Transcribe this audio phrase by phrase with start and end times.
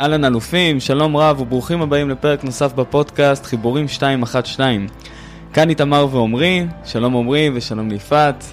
[0.00, 4.66] אהלן אלופים, שלום רב וברוכים הבאים לפרק נוסף בפודקאסט חיבורים 212.
[5.52, 8.44] כאן איתמר ועומרי, שלום עומרי ושלום ליפעת.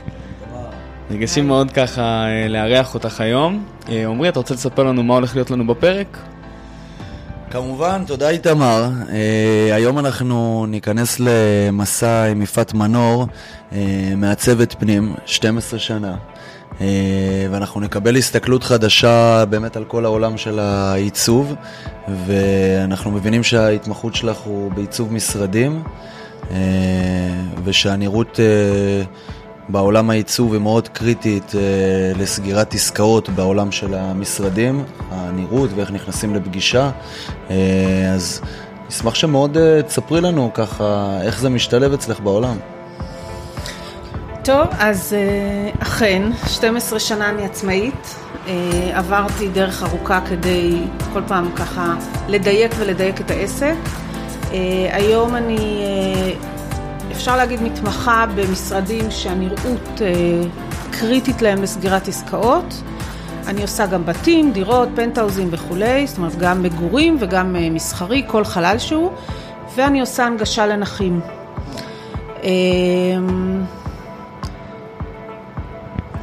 [1.10, 3.66] נרגשים מאוד ככה אה, לארח אותך היום.
[3.90, 6.18] אה, עומרי, אתה רוצה לספר לנו מה הולך להיות לנו בפרק?
[7.52, 8.90] כמובן, תודה איתמר.
[9.08, 9.12] Uh,
[9.74, 13.28] היום אנחנו ניכנס למסע עם יפעת מנור,
[13.72, 13.76] uh,
[14.16, 16.16] מעצבת פנים, 12 שנה.
[16.78, 16.82] Uh,
[17.52, 21.56] ואנחנו נקבל הסתכלות חדשה באמת על כל העולם של העיצוב,
[22.26, 25.84] ואנחנו מבינים שההתמחות שלך הוא בעיצוב משרדים,
[26.42, 26.54] uh,
[27.64, 28.40] ושהנראות...
[28.40, 29.36] Uh,
[29.70, 31.62] בעולם העיצוב היא מאוד קריטית אה,
[32.20, 36.92] לסגירת עסקאות בעולם של המשרדים, הנראות ואיך נכנסים לפגישה.
[37.50, 38.42] אה, אז
[38.90, 42.58] נשמח שמאוד אה, תספרי לנו ככה איך זה משתלב אצלך בעולם.
[44.46, 48.16] טוב, אז אה, אכן, 12 שנה אני עצמאית.
[48.48, 48.52] אה,
[48.94, 50.78] עברתי דרך ארוכה כדי
[51.14, 51.96] כל פעם ככה
[52.28, 53.76] לדייק ולדייק את העסק.
[54.52, 54.58] אה,
[54.92, 55.86] היום אני
[57.12, 60.02] אפשר להגיד מתמחה במשרדים שהנראות
[60.92, 62.82] קריטית להם לסגירת עסקאות.
[63.48, 68.76] אני עושה גם בתים, דירות, פנטהאוזים וכולי, זאת אומרת גם מגורים וגם מסחרי, כל חלל
[68.80, 69.12] שהוא,
[69.76, 71.22] ואני עושה הנגשה לנכים.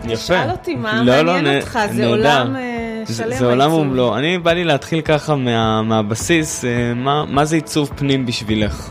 [0.05, 0.17] יפה.
[0.17, 2.09] שאל אותי מה לא, לא, מעניין נ- אותך, זה נהדר.
[2.09, 3.81] עולם אה, זה, שלם זה עולם העיצוב.
[3.81, 4.17] ומלואו.
[4.19, 8.91] אני בא לי להתחיל ככה מה, מהבסיס, אה, מה, מה זה עיצוב פנים בשבילך?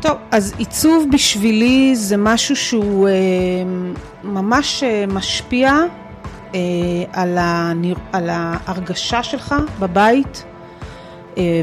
[0.00, 3.12] טוב, אז עיצוב בשבילי זה משהו שהוא אה,
[4.24, 5.72] ממש אה, משפיע
[6.54, 6.60] אה,
[7.12, 7.94] על, הנר...
[8.12, 10.44] על ההרגשה שלך בבית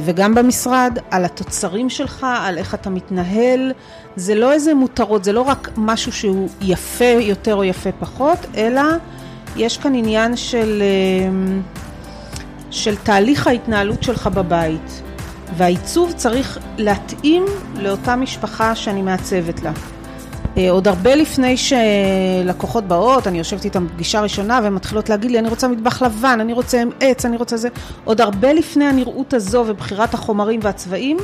[0.02, 3.72] וגם במשרד, על התוצרים שלך, על איך אתה מתנהל.
[4.16, 8.82] זה לא איזה מותרות, זה לא רק משהו שהוא יפה יותר או יפה פחות, אלא
[9.56, 11.30] יש כאן עניין של, אה,
[12.72, 15.02] של תהליך ההתנהלות שלך בבית.
[15.58, 19.72] והעיצוב צריך להתאים לאותה משפחה שאני מעצבת לה.
[20.58, 25.40] אה, עוד הרבה לפני שלקוחות באות, אני יושבת איתן בפגישה ראשונה והן מתחילות להגיד לי,
[25.40, 27.70] אני רוצה מטבח לבן, אני רוצה עם עץ, אני רוצה זה.
[28.04, 31.18] עוד הרבה לפני הנראות הזו ובחירת החומרים והצבעים,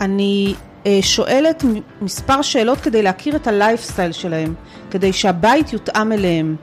[0.00, 0.54] אני
[0.86, 1.64] אה, שואלת
[2.02, 4.54] מספר שאלות כדי להכיר את הלייפסטייל שלהם,
[4.90, 6.56] כדי שהבית יותאם אליהם.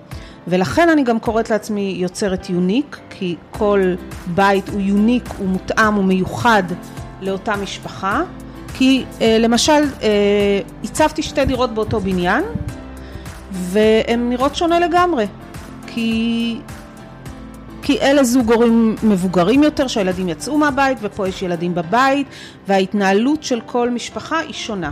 [0.47, 3.96] ולכן אני גם קוראת לעצמי יוצרת יוניק, כי כל
[4.28, 6.63] בית הוא יוניק, הוא מותאם, הוא מיוחד
[7.22, 8.24] לאותה משפחה.
[8.78, 9.72] כי אה, למשל,
[10.02, 10.09] אה,
[10.84, 12.44] הצבתי שתי דירות באותו בניין,
[13.52, 15.25] והן נראות שונה לגמרי.
[15.88, 16.58] כי,
[17.81, 22.28] כי אלה זוג הורים מבוגרים יותר, שהילדים יצאו מהבית, ופה יש ילדים בבית,
[22.68, 24.91] וההתנהלות של כל משפחה היא שונה.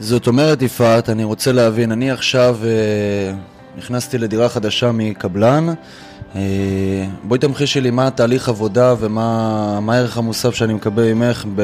[0.00, 3.34] זאת אומרת, יפעת, אני רוצה להבין, אני עכשיו אה,
[3.78, 5.66] נכנסתי לדירה חדשה מקבלן.
[6.36, 11.62] אה, בואי תמחישי לי מה התהליך עבודה ומה מה הערך המוסף שאני מקבל ממך, ב...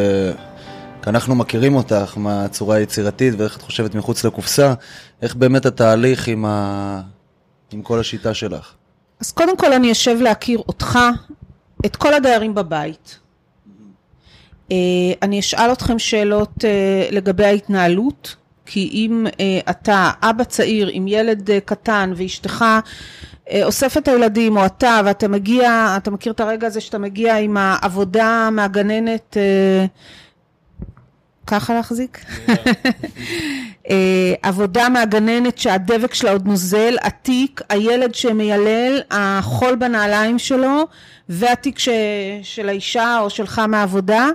[1.02, 4.74] כי אנחנו מכירים אותך מהצורה היצירתית ואיך את חושבת מחוץ לקופסה,
[5.22, 7.00] איך באמת התהליך עם, ה...
[7.72, 8.72] עם כל השיטה שלך.
[9.20, 10.98] אז קודם כל אני אשב להכיר אותך,
[11.86, 13.18] את כל הדיירים בבית.
[14.72, 14.76] אה,
[15.22, 18.36] אני אשאל אתכם שאלות אה, לגבי ההתנהלות,
[18.66, 19.26] כי אם
[19.70, 22.64] אתה אבא צעיר עם ילד קטן ואשתך
[23.62, 27.56] אוסף את הילדים, או אתה, ואתה מגיע, אתה מכיר את הרגע הזה שאתה מגיע עם
[27.56, 29.86] העבודה מהגננת, אה,
[31.46, 32.24] ככה להחזיק?
[33.90, 40.86] אה, עבודה מהגננת שהדבק שלה עוד נוזל, התיק, הילד שמיילל, החול בנעליים שלו,
[41.28, 41.88] והתיק ש...
[42.42, 44.28] של האישה או שלך מהעבודה.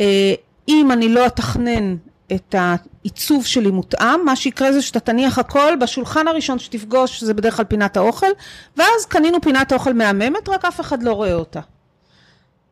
[0.00, 0.34] אה,
[0.68, 1.96] אם אני לא אתכנן
[2.32, 7.56] את העיצוב שלי מותאם, מה שיקרה זה שאתה תניח הכל בשולחן הראשון שתפגוש, זה בדרך
[7.56, 8.26] כלל פינת האוכל,
[8.76, 11.60] ואז קנינו פינת האוכל מהממת, רק אף אחד לא רואה אותה.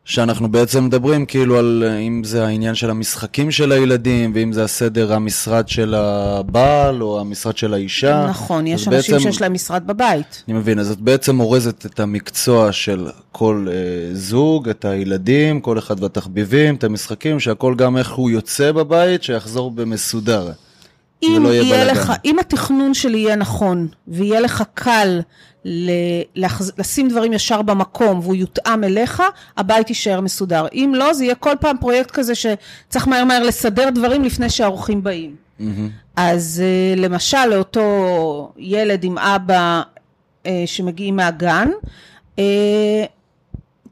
[0.04, 4.64] שאנחנו בעצם מדברים כאילו על אה, אם זה העניין של המשחקים של הילדים, ואם זה
[4.64, 8.26] הסדר המשרד של הבעל או המשרד של האישה.
[8.30, 10.42] נכון, יש אנשים בעצם- שיש להם משרד בבית.
[10.48, 13.74] אני מבין, אז את בעצם אורזת את המקצוע של כל אה,
[14.14, 19.70] זוג, את הילדים, כל אחד והתחביבים, את המשחקים, שהכל גם איך הוא יוצא בבית, שיחזור
[19.70, 20.50] במסודר.
[21.22, 21.84] אם ולא יהיה יהיה.
[21.92, 25.20] לך, אם התכנון שלי יהיה נכון, ויהיה לך קל
[26.78, 29.22] לשים דברים ישר במקום, והוא יותאם אליך,
[29.56, 30.66] הבית יישאר מסודר.
[30.72, 35.02] אם לא, זה יהיה כל פעם פרויקט כזה שצריך מהר מהר לסדר דברים לפני שהאורחים
[35.02, 35.36] באים.
[36.16, 39.82] אז אה, למשל, לאותו ילד עם אבא
[40.46, 41.68] אה, שמגיעים מהגן,
[42.38, 43.04] אה,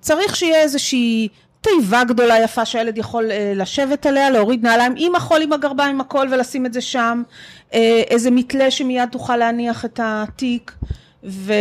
[0.00, 1.28] צריך שיהיה איזושהי
[1.60, 6.00] תיבה גדולה יפה שהילד יכול אה, לשבת עליה, להוריד נעליים עם החול, עם הגרביים, עם
[6.00, 7.22] הכל ולשים את זה שם,
[7.74, 10.72] אה, איזה מתלה שמיד תוכל להניח את התיק.
[11.24, 11.52] ו...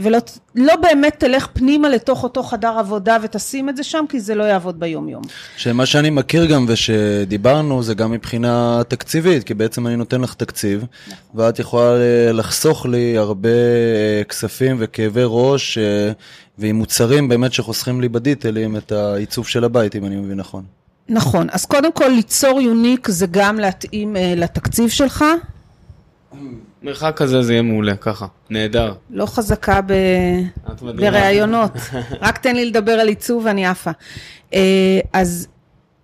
[0.00, 0.18] ולא
[0.54, 4.44] לא באמת תלך פנימה לתוך אותו חדר עבודה ותשים את זה שם, כי זה לא
[4.44, 5.22] יעבוד ביום יום.
[5.56, 10.84] שמה שאני מכיר גם ושדיברנו זה גם מבחינה תקציבית, כי בעצם אני נותן לך תקציב,
[11.06, 11.18] נכון.
[11.34, 11.96] ואת יכולה
[12.32, 16.12] לחסוך לי הרבה אה, כספים וכאבי ראש, אה,
[16.58, 20.64] ועם מוצרים באמת שחוסכים לי בדיטלים את העיצוב של הבית, אם אני מבין נכון.
[21.08, 25.24] נכון, אז קודם כל ליצור יוניק זה גם להתאים uh, לתקציב שלך.
[26.82, 28.94] מרחק כזה זה יהיה מעולה, ככה, נהדר.
[29.10, 29.92] לא חזקה ב...
[30.82, 31.70] בראיונות,
[32.20, 33.90] רק תן לי לדבר על עיצוב ואני עפה.
[34.50, 34.54] Uh,
[35.12, 35.48] אז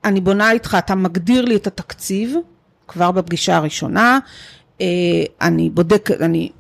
[0.05, 2.37] אני בונה איתך, אתה מגדיר לי את התקציב
[2.89, 4.19] כבר בפגישה הראשונה,
[4.79, 4.83] uh,
[5.41, 6.51] אני בודק, אני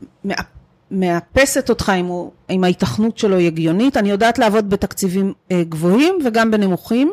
[0.90, 6.18] מאפסת אותך אם, הוא, אם ההיתכנות שלו היא הגיונית, אני יודעת לעבוד בתקציבים uh, גבוהים
[6.24, 7.12] וגם בנמוכים.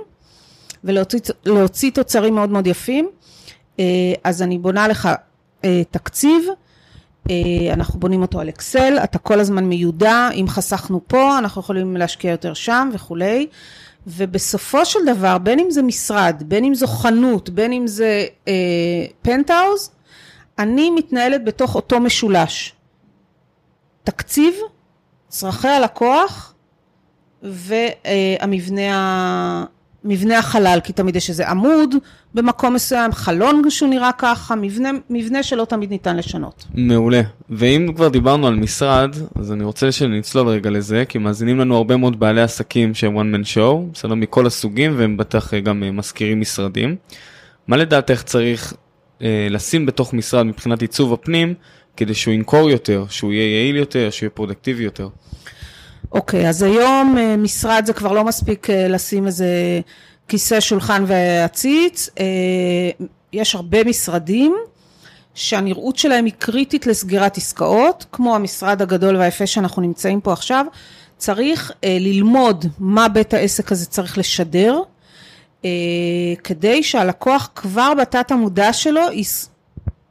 [0.84, 3.10] ולהוציא תוצרים מאוד מאוד יפים.
[3.80, 3.86] אה,
[4.24, 5.10] אז אני בונה לך
[5.64, 6.54] אה, תקציב, אה,
[7.74, 12.32] אנחנו בונים אותו על אקסל, אתה כל הזמן מיודע, אם חסכנו פה, אנחנו יכולים להשקיע
[12.32, 13.48] יותר שם וכולי.
[14.08, 18.54] ובסופו של דבר, בין אם זה משרד, בין אם זו חנות, בין אם זה אה,
[19.22, 19.92] פנטהאוז,
[20.60, 22.74] אני מתנהלת בתוך אותו משולש.
[24.04, 24.54] תקציב,
[25.28, 26.54] צרכי הלקוח
[27.44, 28.96] והמבנה
[30.04, 31.96] מבנה החלל, כי תמיד יש איזה עמוד
[32.34, 36.66] במקום מסוים, חלון שהוא נראה ככה, מבנה, מבנה שלא תמיד ניתן לשנות.
[36.74, 37.22] מעולה.
[37.50, 41.98] ואם כבר דיברנו על משרד, אז אני רוצה שנצלול רגע לזה, כי מאזינים לנו הרבה
[41.98, 46.42] מאוד בעלי עסקים שהם one man show, בסדר, מכל הסוגים, והם בטח גם אה, מזכירים
[46.42, 46.96] משרדים.
[47.68, 48.74] מה לדעתך צריך
[49.22, 51.54] אה, לשים בתוך משרד מבחינת עיצוב הפנים,
[51.98, 55.08] כדי שהוא ינקור יותר, שהוא יהיה יעיל יותר, שהוא יהיה פרודקטיבי יותר?
[56.12, 59.48] אוקיי, אז היום אה, משרד זה כבר לא מספיק אה, לשים איזה
[60.28, 62.10] כיסא, שולחן ועציץ.
[62.20, 62.26] אה,
[63.34, 64.56] יש הרבה משרדים
[65.34, 70.66] שהנראות שלהם היא קריטית לסגירת עסקאות, כמו המשרד הגדול והיפה שאנחנו נמצאים פה עכשיו.
[71.18, 74.82] צריך ללמוד מה בית העסק הזה צריך לשדר,
[76.44, 79.02] כדי שהלקוח כבר בתת המודע שלו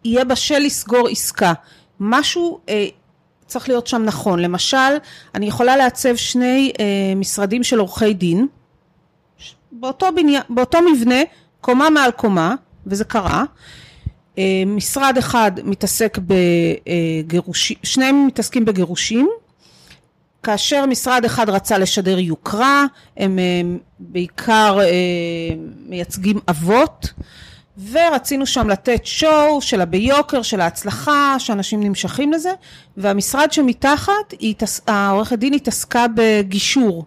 [0.05, 1.53] יהיה בשל לסגור עסקה.
[2.01, 2.61] משהו
[3.51, 4.39] צריך להיות שם נכון.
[4.39, 4.97] למשל,
[5.35, 6.85] אני יכולה לעצב שני אה,
[7.17, 8.47] משרדים של עורכי דין,
[9.73, 10.37] באותו, בני...
[10.49, 11.21] באותו מבנה,
[11.61, 12.55] קומה מעל קומה,
[12.87, 13.45] וזה קרה.
[14.39, 19.29] אה, משרד אחד מתעסק בגירושים, אה, שניהם מתעסקים בגירושים,
[20.43, 22.85] כאשר משרד אחד רצה לשדר יוקרה,
[23.17, 23.61] הם אה,
[23.99, 24.87] בעיקר אה,
[25.87, 27.13] מייצגים אבות.
[27.93, 32.53] ורצינו שם לתת שואו של הביוקר, של ההצלחה, שאנשים נמשכים לזה,
[32.97, 34.35] והמשרד שמתחת,
[34.87, 37.05] העורכת דין התעסקה בגישור.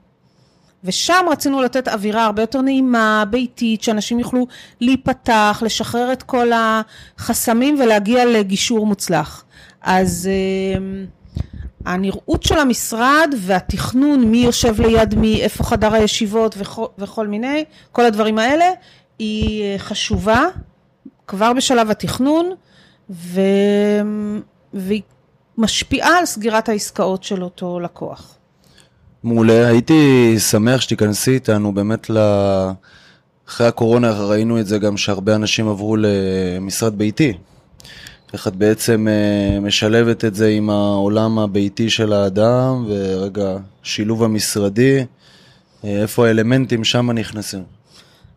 [0.84, 4.48] ושם רצינו לתת אווירה הרבה יותר נעימה, ביתית, שאנשים יוכלו
[4.82, 9.46] להיפתח, לשחרר את כל החסמים ולהגיע לגישור מוצלח.
[9.82, 10.80] אז אה,
[11.86, 18.06] הנראות של המשרד והתכנון, מי יושב ליד מי, איפה חדר הישיבות וכל, וכל מיני, כל
[18.06, 18.66] הדברים האלה,
[19.20, 20.46] היא אה, חשובה
[21.28, 22.52] כבר בשלב התכנון
[23.10, 23.42] ו...
[24.74, 25.02] והיא
[25.58, 28.36] משפיעה על סגירת העסקאות של אותו לקוח.
[29.24, 32.18] מעולה, הייתי שמח שתיכנסי איתנו באמת ל...
[33.48, 37.34] אחרי הקורונה ראינו את זה גם שהרבה אנשים עברו למשרד ביתי.
[38.34, 45.06] איך את בעצם אה, משלבת את זה עם העולם הביתי של האדם ורגע שילוב המשרדי,
[45.84, 47.83] אה, איפה האלמנטים שם נכנסים?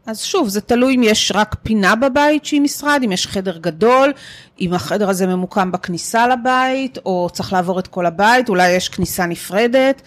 [0.07, 4.13] אז שוב, זה תלוי אם יש רק פינה בבית שהיא משרד, אם יש חדר גדול,
[4.61, 9.27] אם החדר הזה ממוקם בכניסה לבית, או צריך לעבור את כל הבית, אולי יש כניסה
[9.27, 10.03] נפרדת.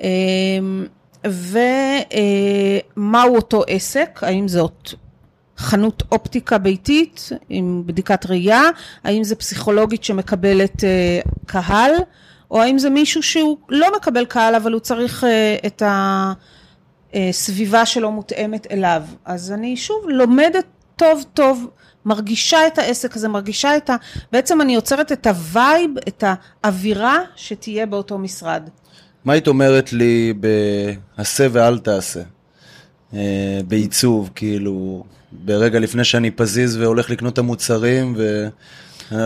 [0.00, 0.86] אמ,
[1.24, 2.56] ומהו
[3.36, 4.94] אותו עסק, האם זאת
[5.58, 8.62] חנות אופטיקה ביתית עם בדיקת ראייה,
[9.04, 11.92] האם זה פסיכולוגית שמקבלת אה, קהל,
[12.50, 16.32] או האם זה מישהו שהוא לא מקבל קהל אבל הוא צריך אה, את ה...
[17.14, 19.02] אה, סביבה שלא מותאמת אליו.
[19.24, 20.64] אז אני שוב לומדת
[20.96, 21.70] טוב טוב,
[22.04, 23.96] מרגישה את העסק הזה, מרגישה את ה...
[24.32, 26.24] בעצם אני יוצרת את ה vibe, את
[26.64, 28.62] האווירה שתהיה באותו משרד.
[29.24, 32.20] מה היית אומרת לי ב"עשה ואל תעשה"?
[33.14, 38.14] אה, בעיצוב, כאילו, ברגע לפני שאני פזיז והולך לקנות את המוצרים,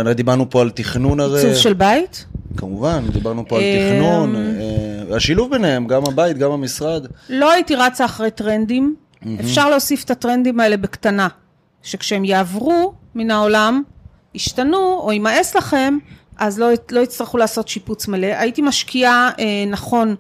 [0.07, 1.41] ודיברנו פה על תכנון הרי.
[1.41, 2.25] עיצוב של בית?
[2.57, 7.07] כמובן, דיברנו פה על תכנון, אה, השילוב ביניהם, גם הבית, גם המשרד.
[7.29, 8.95] לא הייתי רצה אחרי טרנדים,
[9.41, 11.29] אפשר להוסיף את הטרנדים האלה בקטנה,
[11.83, 13.83] שכשהם יעברו מן העולם,
[14.35, 15.99] ישתנו או יימאס לכם,
[16.39, 18.27] אז לא, לא יצטרכו לעשות שיפוץ מלא.
[18.27, 20.17] הייתי משקיעה אה, נכון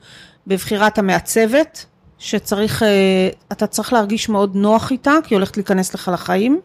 [0.46, 1.84] בבחירת המעצבת,
[2.18, 2.88] שצריך, אה,
[3.52, 6.60] אתה צריך להרגיש מאוד נוח איתה, כי היא הולכת להיכנס לך לחיים.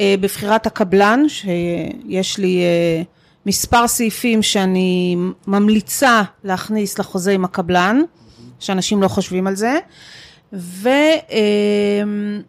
[0.00, 2.60] אה, בבחירת הקבלן, שיש לי...
[2.62, 3.02] אה,
[3.48, 8.00] מספר סעיפים שאני ממליצה להכניס לחוזה עם הקבלן,
[8.60, 9.78] שאנשים לא חושבים על זה,
[10.52, 10.88] ו,
[11.30, 12.42] אמ,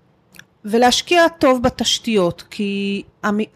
[0.66, 3.04] ולהשקיע טוב בתשתיות, כי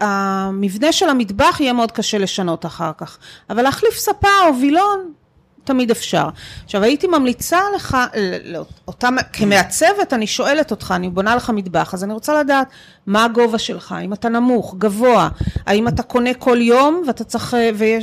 [0.00, 3.18] המבנה של המטבח יהיה מאוד קשה לשנות אחר כך,
[3.50, 5.12] אבל להחליף ספה או וילון
[5.64, 6.28] תמיד אפשר.
[6.64, 7.96] עכשיו הייתי ממליצה לך,
[8.88, 12.68] אותה, כמעצבת אני שואלת אותך, אני בונה לך מטבח, אז אני רוצה לדעת
[13.06, 15.28] מה הגובה שלך, האם אתה נמוך, גבוה,
[15.66, 17.56] האם אתה קונה כל יום ואתה צריך,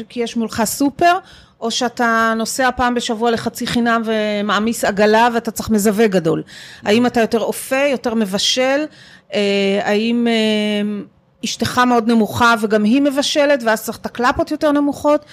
[0.10, 1.18] כי יש מולך סופר,
[1.62, 6.44] או שאתה נוסע פעם בשבוע לחצי חינם ומעמיס עגלה ואתה צריך מזווה גדול.
[6.84, 8.86] האם אתה יותר אופה, יותר מבשל,
[9.34, 11.04] אה, האם אה,
[11.46, 15.26] אשתך מאוד נמוכה וגם היא מבשלת ואז צריך את הקלפות יותר נמוכות.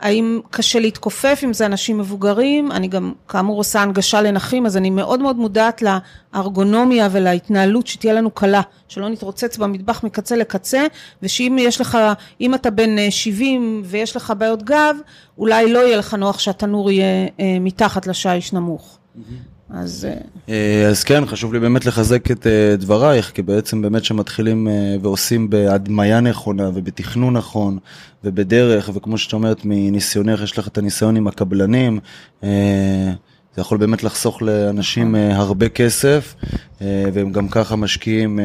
[0.00, 4.90] האם קשה להתכופף אם זה אנשים מבוגרים, אני גם כאמור עושה הנגשה לנכים, אז אני
[4.90, 10.86] מאוד מאוד מודעת לארגונומיה ולהתנהלות שתהיה לנו קלה, שלא נתרוצץ במטבח מקצה לקצה,
[11.22, 11.98] ושאם יש לך,
[12.40, 14.96] אם אתה בן 70 אה, ויש לך בעיות גב,
[15.38, 18.98] אולי לא יהיה לך נוח שהתנור יהיה אה, מתחת לשיש נמוך.
[18.98, 19.57] Mm-hmm.
[19.70, 20.08] אז...
[20.10, 24.68] אה, אה, אז כן, חשוב לי באמת לחזק את אה, דברייך, כי בעצם באמת שמתחילים
[25.02, 27.78] ועושים בהדמיה נכונה ובתכנון נכון
[28.24, 32.00] ובדרך, וכמו שאת אומרת, מניסיונך, יש לך את הניסיון עם הקבלנים,
[32.42, 36.34] זה יכול באמת לחסוך לאנשים הרבה כסף,
[36.80, 38.40] והם גם ככה משקיעים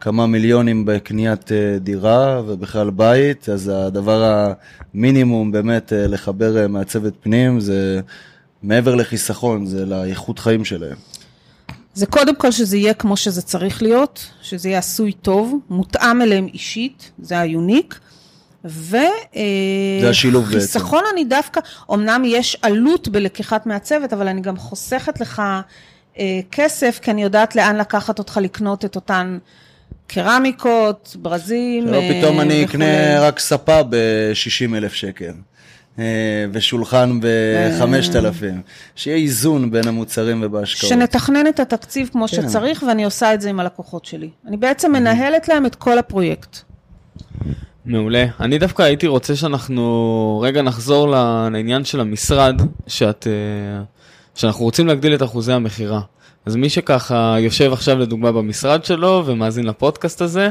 [0.00, 4.54] כמה מיליונים בקניית דירה ובכלל בית, אז הדבר
[4.94, 8.00] המינימום באמת לחבר מעצבת פנים זה...
[8.62, 10.96] מעבר לחיסכון, זה לאיכות חיים שלהם.
[11.94, 16.46] זה קודם כל שזה יהיה כמו שזה צריך להיות, שזה יהיה עשוי טוב, מותאם אליהם
[16.46, 17.98] אישית, זה היוניק.
[18.64, 18.96] ו...
[19.36, 19.42] אה,
[20.00, 20.58] זה השילוב בעצם.
[20.58, 21.60] חיסכון אני דווקא,
[21.92, 25.42] אמנם יש עלות בלקיחת מעצבת, אבל אני גם חוסכת לך
[26.18, 29.38] אה, כסף, כי אני יודעת לאן לקחת אותך לקנות את אותן
[30.06, 31.88] קרמיקות, ברזים.
[31.88, 35.32] שלא פתאום אני אקנה רק ספה ב-60 אלף שקל.
[35.98, 36.04] אה,
[36.52, 38.44] ושולחן ב-5,000.
[38.96, 40.90] שיהיה איזון בין המוצרים ובהשקעות.
[40.90, 42.42] שנתכנן את התקציב כמו כן.
[42.42, 44.30] שצריך, ואני עושה את זה עם הלקוחות שלי.
[44.46, 46.58] אני בעצם מנהלת להם את כל הפרויקט.
[47.84, 48.24] מעולה.
[48.40, 53.82] אני דווקא הייתי רוצה שאנחנו רגע נחזור לעניין של המשרד, שאת, אה,
[54.34, 56.00] שאנחנו רוצים להגדיל את אחוזי המכירה.
[56.46, 60.50] אז מי שככה יושב עכשיו לדוגמה במשרד שלו ומאזין לפודקאסט הזה,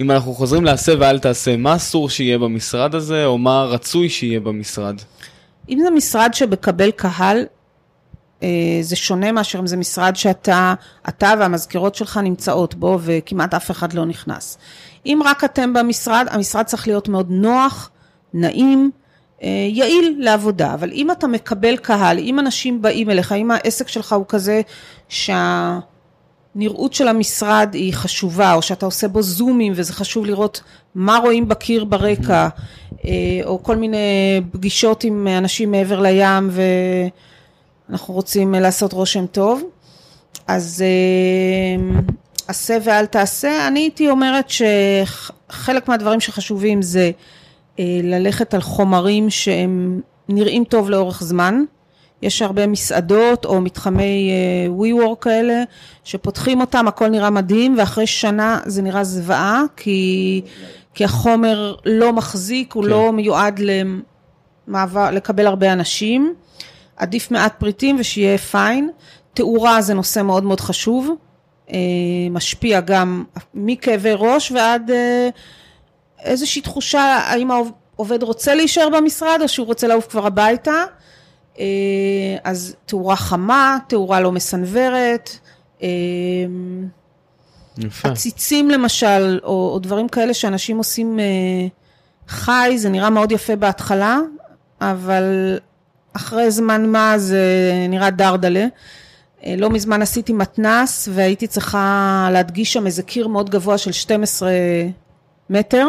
[0.00, 4.40] אם אנחנו חוזרים לעשה ואל תעשה, מה אסור שיהיה במשרד הזה, או מה רצוי שיהיה
[4.40, 4.96] במשרד?
[5.68, 7.44] אם זה משרד שמקבל קהל,
[8.42, 8.48] אה,
[8.80, 10.74] זה שונה מאשר אם זה משרד שאתה,
[11.08, 14.58] אתה והמזכירות שלך נמצאות בו וכמעט אף אחד לא נכנס.
[15.06, 17.90] אם רק אתם במשרד, המשרד צריך להיות מאוד נוח,
[18.34, 18.90] נעים,
[19.42, 24.12] אה, יעיל לעבודה, אבל אם אתה מקבל קהל, אם אנשים באים אליך, אם העסק שלך
[24.12, 24.60] הוא כזה
[25.08, 25.78] שה...
[26.56, 30.62] הנראות של המשרד היא חשובה, או שאתה עושה בו זומים וזה חשוב לראות
[30.94, 32.48] מה רואים בקיר ברקע,
[33.04, 33.10] אה,
[33.44, 36.50] או כל מיני פגישות עם אנשים מעבר לים
[37.88, 39.62] ואנחנו רוצים לעשות רושם טוב.
[40.46, 42.02] אז אה,
[42.48, 43.68] עשה ואל תעשה.
[43.68, 47.10] אני הייתי אומרת שחלק מהדברים שחשובים זה
[47.78, 51.64] אה, ללכת על חומרים שהם נראים טוב לאורך זמן.
[52.22, 54.32] יש הרבה מסעדות או מתחמי
[54.68, 55.62] ווי uh, וורק כאלה,
[56.04, 60.42] שפותחים אותם, הכל נראה מדהים, ואחרי שנה זה נראה זוועה, כי,
[60.94, 62.90] כי החומר לא מחזיק, הוא כן.
[62.90, 63.60] לא מיועד
[64.68, 66.34] למעבר, לקבל הרבה אנשים.
[66.96, 68.90] עדיף מעט פריטים ושיהיה פיין.
[69.34, 71.10] תאורה זה נושא מאוד מאוד חשוב,
[71.68, 71.72] uh,
[72.30, 73.24] משפיע גם
[73.54, 74.92] מכאבי ראש ועד uh,
[76.24, 80.84] איזושהי תחושה האם העובד רוצה להישאר במשרד או שהוא רוצה לעוף כבר הביתה.
[81.58, 81.64] אה,
[82.44, 85.30] אז תאורה חמה, תאורה לא מסנוורת.
[85.82, 85.88] אה,
[87.78, 88.08] יפה.
[88.08, 91.24] עציצים למשל, או, או דברים כאלה שאנשים עושים אה,
[92.28, 94.18] חי, זה נראה מאוד יפה בהתחלה,
[94.80, 95.58] אבל
[96.12, 97.44] אחרי זמן מה זה
[97.88, 98.66] נראה דרדלה.
[99.56, 104.50] לא מזמן עשיתי מתנס והייתי צריכה להדגיש שם איזה קיר מאוד גבוה של 12
[105.50, 105.88] מטר.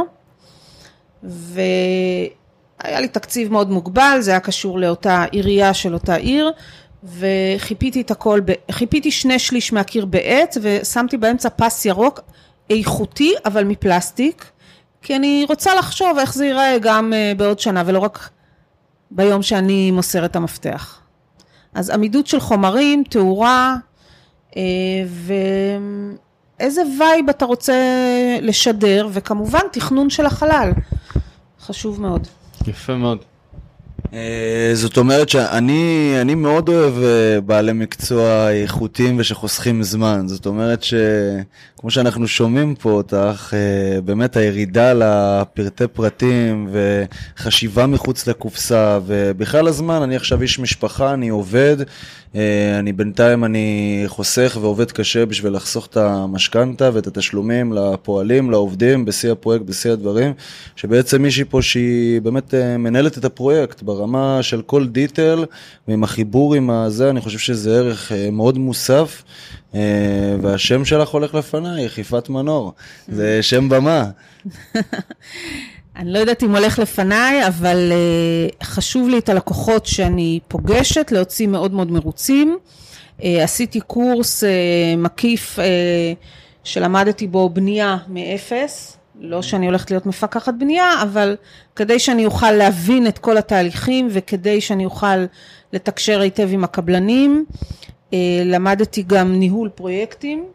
[1.24, 1.62] ו...
[2.84, 6.52] היה לי תקציב מאוד מוגבל, זה היה קשור לאותה עירייה של אותה עיר,
[7.04, 8.52] וחיפיתי את הכל, ב...
[8.72, 12.20] חיפיתי שני שליש מהקיר בעץ, ושמתי באמצע פס ירוק,
[12.70, 14.46] איכותי, אבל מפלסטיק,
[15.02, 18.30] כי אני רוצה לחשוב איך זה ייראה גם אה, בעוד שנה, ולא רק
[19.12, 21.00] ביום שאני מוסר את המפתח.
[21.74, 23.76] אז עמידות של חומרים, תאורה,
[24.58, 24.62] אה,
[26.60, 27.74] ואיזה וייב אתה רוצה
[28.42, 30.72] לשדר, וכמובן תכנון של החלל,
[31.62, 32.28] חשוב מאוד.
[32.68, 33.18] יפה מאוד.
[33.18, 33.33] אה,
[34.74, 40.24] זאת אומרת שאני אני מאוד אוהב אה, בעלי מקצוע איכותיים ושחוסכים זמן.
[40.28, 49.00] זאת אומרת שכמו שאנחנו שומעים פה אותך, אה, באמת הירידה לפרטי פרטים וחשיבה מחוץ לקופסה,
[49.06, 51.78] ובכלל הזמן, אני עכשיו איש משפחה, אני עובד,
[52.80, 59.32] אני בינתיים אני חוסך ועובד קשה בשביל לחסוך את המשכנתה ואת התשלומים לפועלים, לעובדים, בשיא
[59.32, 60.34] הפרויקט, בשיא הדברים,
[60.76, 64.03] שבעצם מישהי פה שהיא באמת מנהלת את הפרויקט ברמה
[64.42, 65.46] של כל דיטל,
[65.88, 69.24] ועם החיבור עם הזה, אני חושב שזה ערך אה, מאוד מוסף,
[69.76, 69.80] אה,
[70.42, 72.74] והשם שלך הולך לפניי, יחיפת מנור.
[73.08, 74.06] זה שם במה.
[75.96, 81.48] אני לא יודעת אם הולך לפניי, אבל uh, חשוב לי את הלקוחות שאני פוגשת, להוציא
[81.48, 82.58] מאוד מאוד מרוצים.
[83.20, 84.48] Uh, עשיתי קורס uh,
[84.98, 85.62] מקיף uh,
[86.64, 91.36] שלמדתי בו בנייה מאפס, לא שאני הולכת להיות מפקחת בנייה, אבל
[91.76, 95.26] כדי שאני אוכל להבין את כל התהליכים וכדי שאני אוכל
[95.74, 97.46] לתקשר היטב עם הקבלנים,
[98.14, 100.46] אה, למדתי גם ניהול פרויקטים,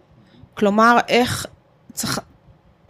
[0.55, 1.47] כלומר איך
[1.93, 2.21] צריך,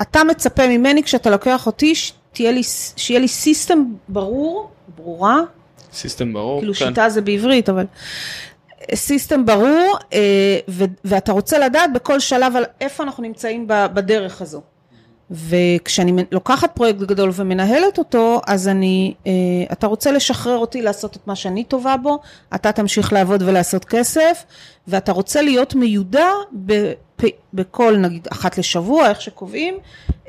[0.02, 2.62] אתה מצפה ממני כשאתה לוקח אותי שתהיה לי,
[2.96, 5.40] שיהיה לי סיסטם ברור, ברורה,
[5.92, 6.86] system ברור, כאילו כן.
[6.86, 7.86] שיטה זה בעברית, אבל
[8.94, 10.58] system ברור, אה,
[11.04, 14.62] ואתה רוצה לדעת בכל שלב על איפה אנחנו נמצאים בדרך הזו.
[15.30, 19.32] וכשאני לוקחת פרויקט גדול ומנהלת אותו, אז אני, אה,
[19.72, 22.18] אתה רוצה לשחרר אותי לעשות את מה שאני טובה בו,
[22.54, 24.44] אתה תמשיך לעבוד ולעשות כסף,
[24.88, 29.74] ואתה רוצה להיות מיודע בפ, בכל, נגיד, אחת לשבוע, איך שקובעים,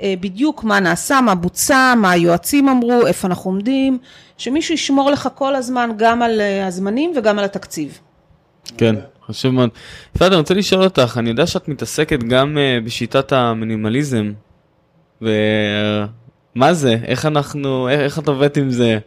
[0.01, 3.97] אה, בדיוק מה נעשה, מה בוצע, מה היועצים אמרו, איפה אנחנו עומדים,
[4.37, 7.99] שמישהו ישמור לך כל הזמן גם על אה, הזמנים וגם על התקציב.
[8.77, 8.95] כן,
[9.27, 9.69] חשוב מאוד.
[10.15, 14.31] יפעת, אני רוצה לשאול אותך, אני יודע שאת מתעסקת גם בשיטת המינימליזם.
[15.21, 16.97] ומה זה?
[17.05, 18.99] איך אנחנו, איך, איך את עובדת עם זה?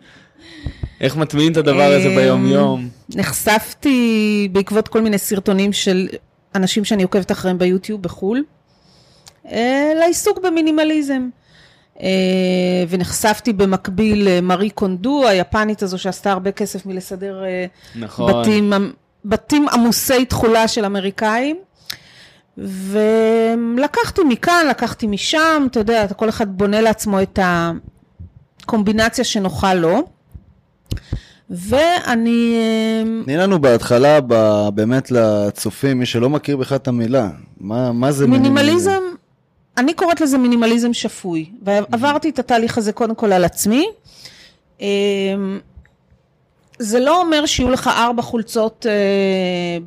[1.00, 2.88] איך מטמיעים את הדבר הזה אמ, ביום יום?
[3.14, 6.08] נחשפתי בעקבות כל מיני סרטונים של
[6.54, 8.44] אנשים שאני עוקבת אחריהם ביוטיוב בחו"ל,
[9.52, 11.28] אה, לעיסוק במינימליזם.
[12.00, 18.42] אה, ונחשפתי במקביל למרי קונדו, היפנית הזו שעשתה הרבה כסף מלסדר אה, נכון.
[18.42, 18.72] בתים,
[19.24, 21.56] בתים עמוסי תכולה של אמריקאים.
[22.58, 27.38] ולקחתי מכאן, לקחתי משם, אתה יודע, כל אחד בונה לעצמו את
[28.62, 30.02] הקומבינציה שנוחה לו.
[31.50, 32.56] ואני...
[33.24, 37.28] תני לנו בהתחלה, ב, באמת לצופים, מי שלא מכיר בכלל את המילה,
[37.60, 38.54] מה, מה זה מינימליזם?
[38.54, 39.02] מינימליזם,
[39.76, 43.86] אני קוראת לזה מינימליזם שפוי, ועברתי את התהליך הזה קודם כל על עצמי.
[46.78, 48.92] זה לא אומר שיהיו לך ארבע חולצות אה,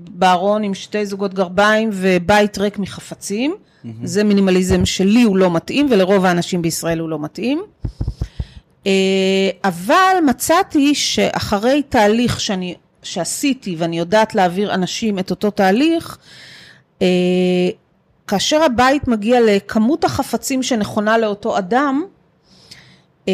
[0.10, 3.56] בארון עם שתי זוגות גרביים ובית ריק מחפצים.
[3.56, 3.88] Mm-hmm.
[4.04, 7.64] זה מינימליזם שלי הוא לא מתאים ולרוב האנשים בישראל הוא לא מתאים.
[8.88, 16.18] אה, אבל מצאתי שאחרי תהליך שאני, שעשיתי ואני יודעת להעביר אנשים את אותו תהליך,
[17.02, 17.08] אה,
[18.28, 22.04] כאשר הבית מגיע לכמות החפצים שנכונה לאותו אדם,
[23.28, 23.34] אה,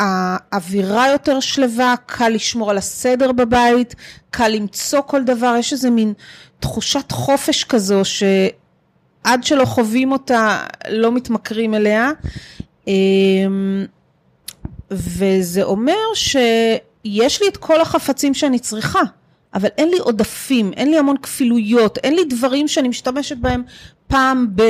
[0.00, 3.94] האווירה יותר שלווה, קל לשמור על הסדר בבית,
[4.30, 6.12] קל למצוא כל דבר, יש איזה מין
[6.60, 12.10] תחושת חופש כזו שעד שלא חווים אותה לא מתמכרים אליה.
[12.86, 13.84] אמ,
[14.90, 19.00] וזה אומר שיש לי את כל החפצים שאני צריכה,
[19.54, 23.62] אבל אין לי עודפים, אין לי המון כפילויות, אין לי דברים שאני משתמשת בהם
[24.06, 24.62] פעם ב...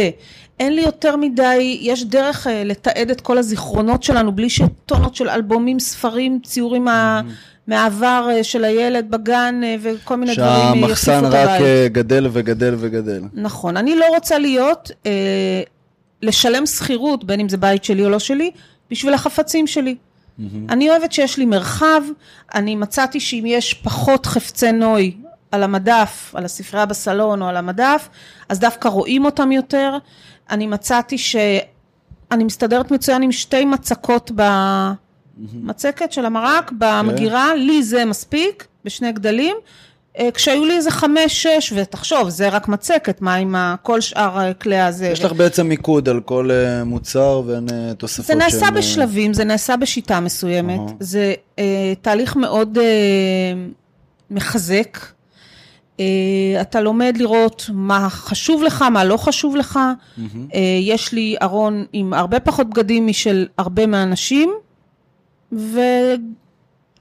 [0.61, 5.29] אין לי יותר מדי, יש דרך uh, לתעד את כל הזיכרונות שלנו בלי שטונות של
[5.29, 7.21] אלבומים, ספרים, ציורים מה,
[7.67, 13.23] מהעבר uh, של הילד בגן uh, וכל מיני דברים שהמחסן רק uh, גדל וגדל וגדל.
[13.33, 15.07] נכון, אני לא רוצה להיות, uh,
[16.23, 18.51] לשלם שכירות, בין אם זה בית שלי או לא שלי,
[18.91, 19.95] בשביל החפצים שלי.
[19.95, 20.43] Mm-hmm.
[20.69, 22.03] אני אוהבת שיש לי מרחב,
[22.55, 25.17] אני מצאתי שאם יש פחות חפצי נוי
[25.53, 28.09] על המדף, על הספרייה בסלון או על המדף,
[28.49, 29.99] אז דווקא רואים אותם יותר.
[30.51, 38.67] אני מצאתי שאני מסתדרת מצוין עם שתי מצקות במצקת של המרק, במגירה, לי זה מספיק,
[38.85, 39.57] בשני גדלים.
[40.19, 44.81] אה, כשהיו לי איזה חמש, שש, ותחשוב, זה רק מצקת, מה עם כל שאר כלי
[44.81, 45.07] הזה.
[45.07, 48.75] יש לך בעצם מיקוד על כל אה, מוצר ואין אה, תוספות זה נעשה שהם...
[48.75, 50.81] בשלבים, זה נעשה בשיטה מסוימת.
[50.81, 50.93] Uh-huh.
[51.01, 51.61] זה uh,
[52.03, 52.81] תהליך מאוד uh,
[54.31, 54.99] מחזק.
[56.01, 59.79] אה, אתה לומד לראות מה חשוב לך, מה לא חשוב לך.
[60.19, 60.57] Mm-hmm.
[60.83, 64.53] יש לי ארון עם הרבה פחות בגדים משל הרבה מהאנשים,
[65.53, 66.17] ואני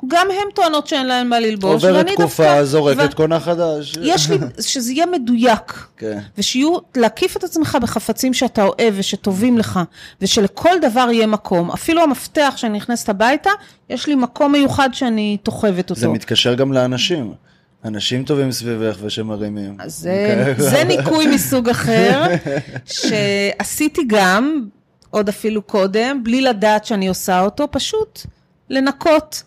[0.08, 1.84] גם הן טוענות שאין להן מה ללבוש.
[1.84, 3.98] עוברת תקופה, דווקא- זורקת ו- קונה חדש.
[4.02, 4.38] יש לי,
[4.72, 5.88] שזה יהיה מדויק.
[5.98, 6.20] כן.
[6.38, 9.80] ושיהיו, להקיף את עצמך בחפצים שאתה אוהב ושטובים לך,
[10.22, 11.72] ושלכל דבר יהיה מקום.
[11.72, 13.50] אפילו המפתח שאני נכנסת הביתה,
[13.90, 16.02] יש לי מקום מיוחד שאני תוחבת אותו.
[16.02, 17.34] זה מתקשר גם לאנשים.
[17.86, 19.76] אנשים טובים סביבך ושמרימים.
[19.80, 22.24] אז זה, זה ניקוי מסוג אחר,
[22.86, 24.66] שעשיתי גם,
[25.10, 28.20] עוד אפילו קודם, בלי לדעת שאני עושה אותו, פשוט
[28.70, 29.44] לנקות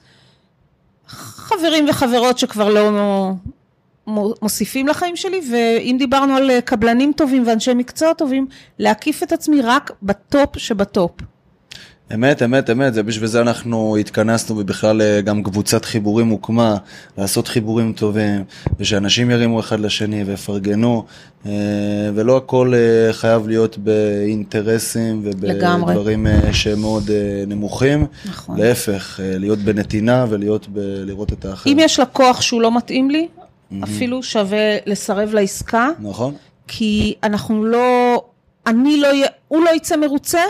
[1.06, 2.90] חברים וחברות שכבר לא
[4.06, 8.46] מו- מוסיפים לחיים שלי, ואם דיברנו על קבלנים טובים ואנשי מקצוע טובים,
[8.78, 11.10] להקיף את עצמי רק בטופ שבטופ.
[12.14, 16.76] אמת, אמת, אמת, זה בשביל זה אנחנו התכנסנו ובכלל אה, גם קבוצת חיבורים הוקמה,
[17.18, 18.44] לעשות חיבורים טובים,
[18.78, 21.04] ושאנשים ירימו אחד לשני ויפרגנו,
[21.46, 21.50] אה,
[22.14, 25.20] ולא הכל אה, חייב להיות באינטרסים.
[25.24, 27.10] ובדברים שהם מאוד
[27.46, 28.06] נמוכים.
[28.24, 28.60] נכון.
[28.60, 30.78] להפך, להיות בנתינה ולהיות ב...
[30.78, 31.70] לראות את האחר.
[31.70, 33.28] אם יש לקוח שהוא לא מתאים לי,
[33.84, 36.34] אפילו שווה לסרב לעסקה, נכון?
[36.68, 38.22] כי אנחנו לא,
[38.66, 39.08] אני לא,
[39.48, 40.40] הוא לא יצא מרוצה,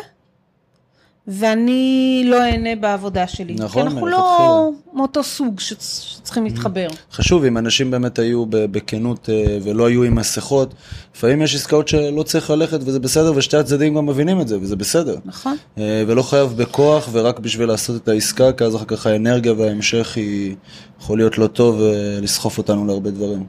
[1.29, 3.55] ואני לא אהנה בעבודה שלי.
[3.55, 4.27] נכון, כי אנחנו מלכתחילה.
[4.39, 6.89] לא מאותו סוג שצ- שצריכים להתחבר.
[7.13, 10.75] חשוב, אם אנשים באמת היו בכנות אה, ולא היו עם מסכות,
[11.15, 14.77] לפעמים יש עסקאות שלא צריך ללכת וזה בסדר, ושתי הצדדים גם מבינים את זה, וזה
[14.77, 15.17] בסדר.
[15.25, 15.57] נכון?
[15.79, 20.17] אה, ולא חייב בכוח ורק בשביל לעשות את העסקה, כי אז אחר כך האנרגיה וההמשך
[20.17, 20.55] היא
[21.01, 23.45] יכול להיות לא טוב ולסחוף אותנו להרבה דברים.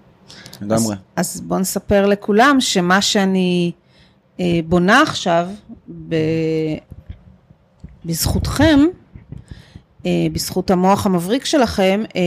[0.62, 0.95] לגמרי.
[1.15, 3.71] אז בואו נספר לכולם שמה שאני
[4.39, 5.47] אה, בונה עכשיו,
[6.09, 6.15] ב...
[8.06, 8.80] בזכותכם,
[10.06, 12.22] אה, בזכות המוח המבריק שלכם, אה,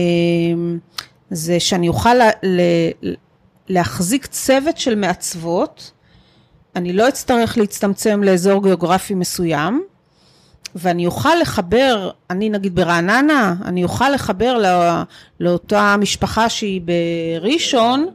[1.29, 2.29] זה שאני אוכל לה,
[3.69, 5.91] להחזיק צוות של מעצבות,
[6.75, 9.83] אני לא אצטרך להצטמצם לאזור גיאוגרפי מסוים,
[10.75, 15.01] ואני אוכל לחבר, אני נגיד ברעננה, אני אוכל לחבר לא,
[15.39, 16.81] לאותה משפחה שהיא
[17.41, 18.07] בראשון,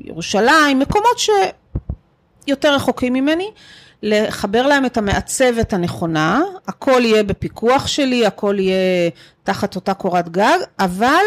[0.00, 1.18] ירושלים, מקומות
[2.46, 3.50] שיותר רחוקים ממני,
[4.06, 9.10] לחבר להם את המעצבת הנכונה, הכל יהיה בפיקוח שלי, הכל יהיה
[9.42, 11.22] תחת אותה קורת גג, אבל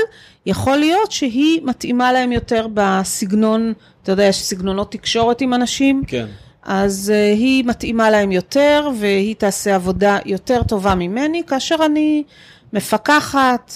[0.46, 6.26] יכול להיות שהיא מתאימה להם יותר בסגנון, אתה יודע, יש סגנונות תקשורת עם אנשים, כן.
[6.64, 12.24] אז uh, היא מתאימה להם יותר, והיא תעשה עבודה יותר טובה ממני, כאשר אני
[12.74, 13.72] מפקחת,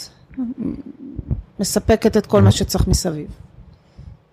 [1.59, 3.27] מספקת את כל מה שצריך מסביב.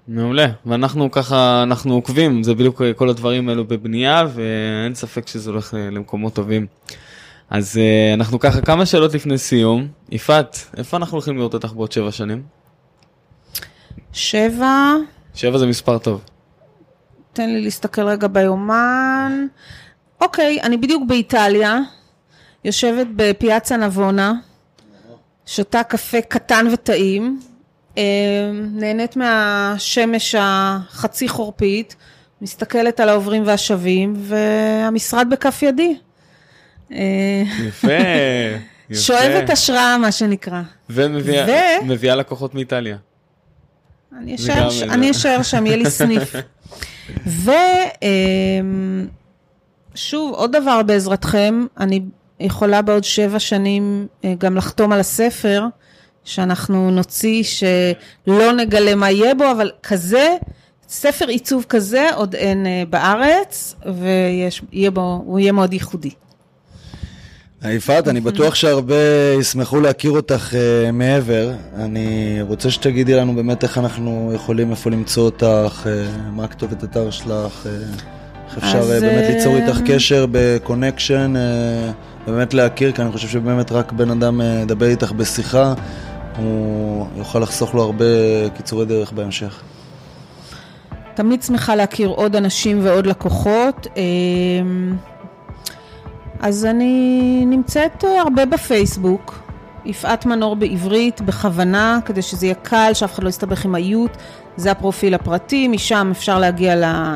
[0.08, 5.74] מעולה, ואנחנו ככה, אנחנו עוקבים, זה בדיוק כל הדברים האלו בבנייה, ואין ספק שזה הולך
[5.74, 6.66] ל- למקומות טובים.
[7.50, 9.88] אז אה, אנחנו ככה, כמה שאלות לפני סיום.
[10.10, 12.42] יפעת, איפה אנחנו הולכים לראות אותך בעוד שבע שנים?
[14.12, 14.94] שבע,
[15.34, 16.24] שבע זה מספר טוב.
[17.32, 19.46] תן לי להסתכל רגע ביומן.
[20.20, 21.78] אוקיי, אני בדיוק באיטליה,
[22.64, 24.32] יושבת בפיאצה נבונה,
[25.46, 27.47] שותה קפה קטן וטעים, אה,
[28.72, 31.96] נהנית מהשמש החצי חורפית,
[32.42, 35.96] מסתכלת על העוברים והשבים, והמשרד בכף ידי.
[36.92, 36.98] אה,
[37.66, 37.88] יפה,
[38.90, 39.00] יפה.
[39.00, 40.62] שואבת השראה, מה שנקרא.
[40.90, 41.46] ומביאה
[41.82, 42.96] ו- מביאה לקוחות מאיטליה.
[44.18, 44.82] אני אשאר, גם ש...
[44.82, 46.34] איזה- אני אשאר שם, יהיה לי סניף.
[49.94, 52.00] ושוב, עוד דבר בעזרתכם, אני
[52.40, 55.64] יכולה בעוד שבע שנים אה, גם לחתום על הספר
[56.28, 60.36] שאנחנו נוציא, שלא נגלה מה יהיה בו, אבל כזה,
[60.88, 66.10] ספר עיצוב כזה עוד אין אה, בארץ, ויהיה בו, הוא יהיה מאוד ייחודי.
[67.64, 68.94] יפעת, אני בטוח שהרבה
[69.40, 71.50] ישמחו להכיר אותך uh, מעבר.
[71.76, 75.88] אני רוצה שתגידי לנו באמת איך אנחנו יכולים, איפה למצוא אותך, uh,
[76.30, 77.68] מה הכתובת אתר שלך, uh,
[78.48, 83.12] איך אפשר אז, uh, באמת אה, ליצור איתך קשר בקונקשן, uh, באמת להכיר, כי אני
[83.12, 85.74] חושב שבאמת רק בן אדם uh, ידבר איתך בשיחה,
[86.38, 88.04] הוא יוכל לחסוך לו הרבה
[88.56, 89.60] קיצורי דרך בהמשך.
[91.14, 93.86] תמיד שמחה להכיר עוד אנשים ועוד לקוחות.
[93.96, 94.96] אמ,
[96.40, 99.38] אז אני נמצאת אה, הרבה בפייסבוק,
[99.84, 104.16] יפעת מנור בעברית, בכוונה, כדי שזה יהיה קל, שאף אחד לא יסתבך עם האיות.
[104.56, 107.14] זה הפרופיל הפרטי, משם אפשר להגיע ל-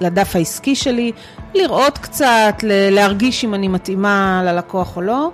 [0.00, 1.12] לדף העסקי שלי,
[1.54, 2.54] לראות קצת,
[2.90, 5.30] להרגיש אם אני מתאימה ללקוח או לא.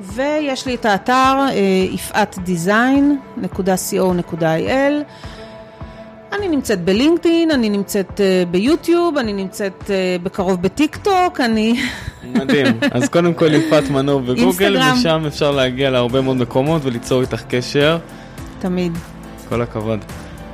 [0.00, 1.54] ויש לי את האתר אה,
[1.92, 3.44] יפעת design.co.il
[6.32, 11.82] אני נמצאת בלינקדאין, אני נמצאת אה, ביוטיוב, אני נמצאת אה, בקרוב בטיק טוק, אני...
[12.34, 12.66] מדהים.
[12.90, 14.94] אז קודם כל יפעת מנור בגוגל, אינסטגרם.
[14.94, 17.98] משם אפשר להגיע להרבה מאוד מקומות וליצור איתך קשר.
[18.58, 18.92] תמיד.
[19.48, 19.98] כל הכבוד.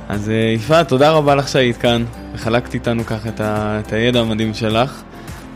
[0.09, 4.19] אז אה, יפעת, תודה רבה לך שהיית כאן, וחלקת איתנו ככה את, ה, את הידע
[4.19, 5.03] המדהים שלך.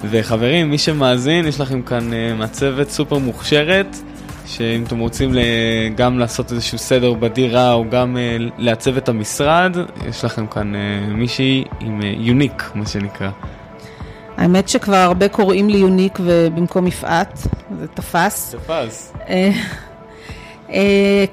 [0.09, 3.97] וחברים, מי שמאזין, יש לכם כאן אה, מעצבת סופר מוכשרת,
[4.45, 5.31] שאם אתם רוצים
[5.95, 8.17] גם לעשות איזשהו סדר בדירה או גם
[8.57, 9.77] לעצב את המשרד,
[10.09, 10.73] יש לכם כאן
[11.07, 13.29] מישהי עם יוניק, מה שנקרא.
[14.37, 17.47] האמת שכבר הרבה קוראים לי יוניק ובמקום יפעת,
[17.79, 18.55] זה תפס.
[18.55, 19.13] תפס.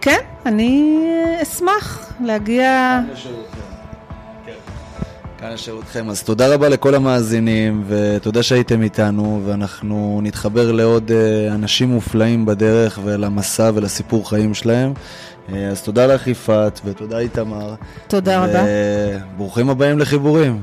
[0.01, 1.01] כן, אני
[1.43, 3.01] אשמח להגיע...
[5.39, 6.11] כאן לשירותכם.
[6.11, 11.11] אז תודה רבה לכל המאזינים, ותודה שהייתם איתנו, ואנחנו נתחבר לעוד
[11.51, 14.93] אנשים מופלאים בדרך, ולמסע ולסיפור חיים שלהם.
[15.71, 17.75] אז תודה לך יפעת, ותודה איתמר.
[18.09, 18.63] תודה רבה.
[19.35, 20.63] וברוכים הבאים לחיבורים.